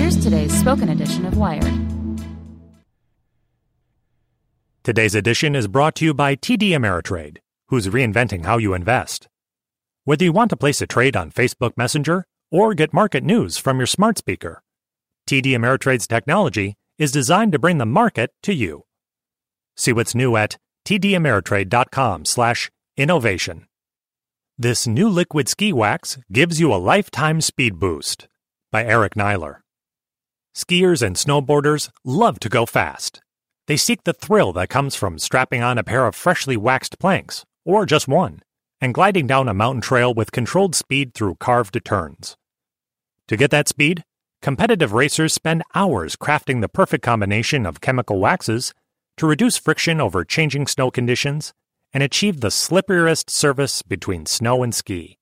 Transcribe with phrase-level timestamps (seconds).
[0.00, 1.70] Here's today's spoken edition of Wired.
[4.82, 7.36] Today's edition is brought to you by TD Ameritrade,
[7.68, 9.28] who's reinventing how you invest.
[10.04, 13.78] Whether you want to place a trade on Facebook Messenger or get market news from
[13.78, 14.62] your smart speaker,
[15.28, 18.84] TD Ameritrade's technology is designed to bring the market to you.
[19.76, 23.66] See what's new at tdameritrade.com/innovation.
[24.58, 28.29] This new liquid ski wax gives you a lifetime speed boost
[28.70, 29.56] by Eric Niiler.
[30.54, 33.20] Skiers and snowboarders love to go fast.
[33.66, 37.44] They seek the thrill that comes from strapping on a pair of freshly waxed planks,
[37.64, 38.40] or just one,
[38.80, 42.36] and gliding down a mountain trail with controlled speed through carved turns.
[43.28, 44.02] To get that speed,
[44.42, 48.74] competitive racers spend hours crafting the perfect combination of chemical waxes
[49.18, 51.52] to reduce friction over changing snow conditions
[51.92, 55.19] and achieve the slipperiest surface between snow and ski.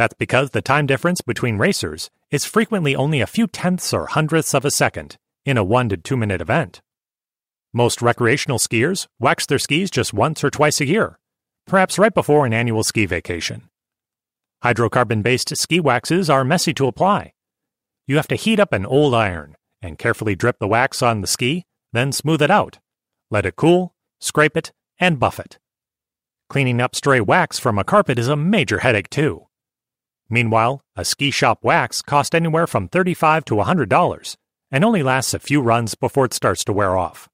[0.00, 4.54] That's because the time difference between racers is frequently only a few tenths or hundredths
[4.54, 6.80] of a second in a 1 to 2 minute event.
[7.74, 11.18] Most recreational skiers wax their skis just once or twice a year,
[11.66, 13.68] perhaps right before an annual ski vacation.
[14.64, 17.34] Hydrocarbon based ski waxes are messy to apply.
[18.06, 21.26] You have to heat up an old iron and carefully drip the wax on the
[21.26, 22.78] ski, then smooth it out.
[23.30, 25.58] Let it cool, scrape it, and buff it.
[26.48, 29.46] Cleaning up stray wax from a carpet is a major headache, too.
[30.30, 34.36] Meanwhile, a ski shop wax costs anywhere from 35 to $100
[34.70, 37.28] and only lasts a few runs before it starts to wear off.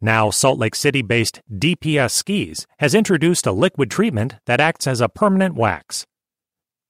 [0.00, 5.00] Now, Salt Lake City based DPS Skis has introduced a liquid treatment that acts as
[5.00, 6.04] a permanent wax.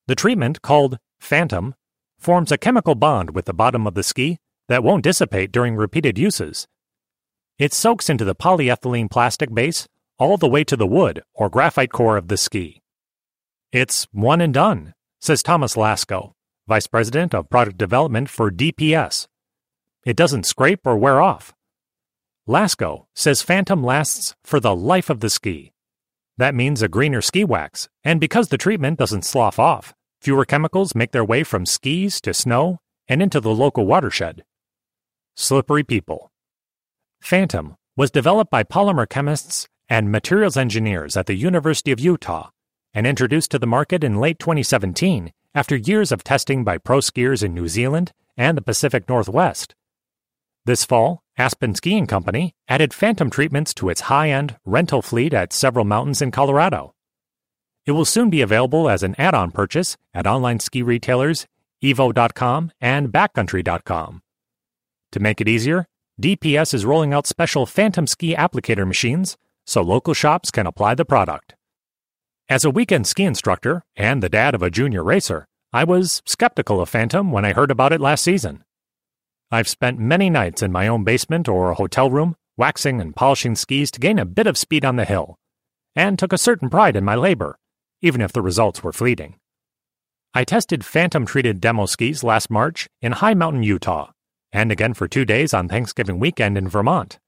[0.07, 1.75] The treatment, called Phantom,
[2.19, 4.39] forms a chemical bond with the bottom of the ski
[4.69, 6.67] that won't dissipate during repeated uses.
[7.59, 9.87] It soaks into the polyethylene plastic base
[10.19, 12.81] all the way to the wood or graphite core of the ski.
[13.73, 16.33] It's one and done, says Thomas Laakso,
[16.67, 19.27] Vice President of Product Development for DPS.
[20.05, 21.53] It doesn't scrape or wear off.
[22.49, 25.73] Laakso says Phantom lasts for the life of the ski.
[26.39, 29.93] That means a greener ski wax, and because the treatment doesn't slough off,
[30.23, 34.43] fewer chemicals make their way from skis to snow and into the local watershed.
[35.37, 36.31] Slippery people.
[37.21, 42.49] Phantom was developed by polymer chemists and materials engineers at the University of Utah
[42.95, 47.43] and introduced to the market in late 2017 after years of testing by pro skiers
[47.43, 49.75] in New Zealand and the Pacific Northwest.
[50.67, 55.53] This fall, Aspen Skiing Company added Phantom treatments to its high end rental fleet at
[55.53, 56.95] several mountains in Colorado.
[57.87, 61.47] It will soon be available as an add on purchase at online ski retailers
[61.83, 64.23] Evo.com and Backcountry.com.
[65.13, 65.87] To make it easier,
[66.21, 71.05] DPS is rolling out special Phantom ski applicator machines so local shops can apply the
[71.05, 71.55] product.
[72.51, 76.81] As a weekend ski instructor and the dad of a junior racer, I was skeptical
[76.81, 78.65] of Phantom when I heard about it last season.
[79.53, 83.55] I've spent many nights in my own basement or a hotel room waxing and polishing
[83.55, 85.37] skis to gain a bit of speed on the hill,
[85.95, 87.57] and took a certain pride in my labor,
[88.03, 89.37] even if the results were fleeting.
[90.35, 94.11] I tested phantom treated demo skis last March in High Mountain, Utah,
[94.51, 97.21] and again for two days on Thanksgiving weekend in Vermont.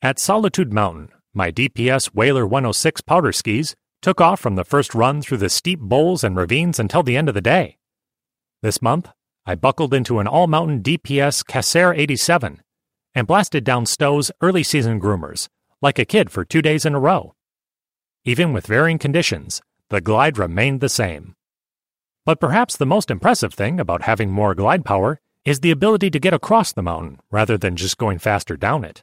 [0.00, 5.22] At Solitude Mountain, my DPS Wailer 106 powder skis took off from the first run
[5.22, 7.78] through the steep bowls and ravines until the end of the day.
[8.62, 9.10] This month,
[9.46, 12.62] I buckled into an all mountain DPS Cassiar 87
[13.14, 15.48] and blasted down Stowe's early season groomers
[15.82, 17.34] like a kid for two days in a row.
[18.24, 21.34] Even with varying conditions, the glide remained the same.
[22.26, 26.20] But perhaps the most impressive thing about having more glide power is the ability to
[26.20, 29.02] get across the mountain rather than just going faster down it.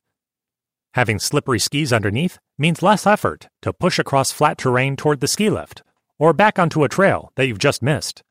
[0.94, 5.50] Having slippery skis underneath means less effort to push across flat terrain toward the ski
[5.50, 5.84] lift
[6.20, 8.24] or back onto a trail that you've just missed.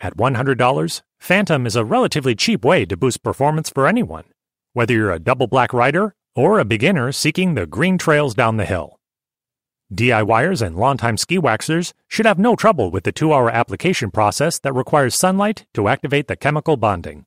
[0.00, 4.24] At $100, Phantom is a relatively cheap way to boost performance for anyone,
[4.72, 8.64] whether you're a double black rider or a beginner seeking the green trails down the
[8.64, 8.98] hill.
[9.92, 14.58] DIYers and longtime ski waxers should have no trouble with the two hour application process
[14.60, 17.26] that requires sunlight to activate the chemical bonding.